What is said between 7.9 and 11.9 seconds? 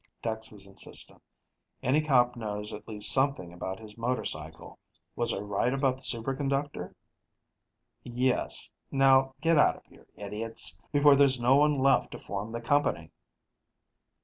"Yes. Now, get out of here, idiots, before there's no one